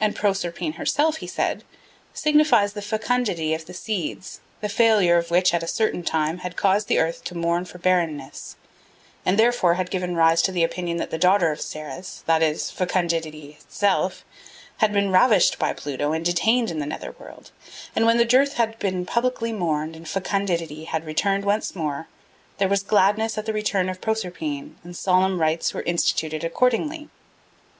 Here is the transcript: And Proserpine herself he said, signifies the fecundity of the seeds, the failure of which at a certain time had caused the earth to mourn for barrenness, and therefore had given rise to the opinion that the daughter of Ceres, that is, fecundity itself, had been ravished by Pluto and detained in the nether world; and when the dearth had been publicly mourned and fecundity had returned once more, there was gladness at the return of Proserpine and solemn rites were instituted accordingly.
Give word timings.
And 0.00 0.14
Proserpine 0.14 0.74
herself 0.74 1.16
he 1.16 1.26
said, 1.26 1.64
signifies 2.14 2.74
the 2.74 2.80
fecundity 2.80 3.52
of 3.52 3.66
the 3.66 3.74
seeds, 3.74 4.38
the 4.60 4.68
failure 4.68 5.16
of 5.16 5.32
which 5.32 5.52
at 5.52 5.64
a 5.64 5.66
certain 5.66 6.04
time 6.04 6.38
had 6.38 6.54
caused 6.54 6.86
the 6.86 7.00
earth 7.00 7.24
to 7.24 7.34
mourn 7.36 7.64
for 7.64 7.78
barrenness, 7.78 8.54
and 9.24 9.36
therefore 9.36 9.74
had 9.74 9.90
given 9.90 10.14
rise 10.14 10.40
to 10.42 10.52
the 10.52 10.62
opinion 10.62 10.98
that 10.98 11.10
the 11.10 11.18
daughter 11.18 11.50
of 11.50 11.60
Ceres, 11.60 12.22
that 12.26 12.44
is, 12.44 12.70
fecundity 12.70 13.58
itself, 13.60 14.24
had 14.76 14.92
been 14.92 15.10
ravished 15.10 15.58
by 15.58 15.72
Pluto 15.72 16.12
and 16.12 16.24
detained 16.24 16.70
in 16.70 16.78
the 16.78 16.86
nether 16.86 17.10
world; 17.18 17.50
and 17.96 18.06
when 18.06 18.18
the 18.18 18.24
dearth 18.24 18.52
had 18.58 18.78
been 18.78 19.04
publicly 19.04 19.52
mourned 19.52 19.96
and 19.96 20.08
fecundity 20.08 20.84
had 20.84 21.04
returned 21.04 21.44
once 21.44 21.74
more, 21.74 22.06
there 22.58 22.68
was 22.68 22.84
gladness 22.84 23.36
at 23.36 23.46
the 23.46 23.52
return 23.52 23.88
of 23.88 24.00
Proserpine 24.00 24.76
and 24.84 24.96
solemn 24.96 25.40
rites 25.40 25.74
were 25.74 25.82
instituted 25.82 26.44
accordingly. 26.44 27.08